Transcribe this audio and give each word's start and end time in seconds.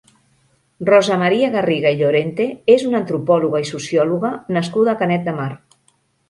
Rosa 0.89 1.17
Maria 1.23 1.49
Garriga 1.55 1.91
i 1.95 1.99
Llorente 1.99 2.47
és 2.77 2.87
una 2.87 2.97
antropòloga 3.01 3.61
i 3.67 3.69
sociòloga 3.73 4.33
nascuda 4.59 4.97
a 4.97 5.01
Canet 5.05 5.29
de 5.29 5.37
Mar. 5.43 5.49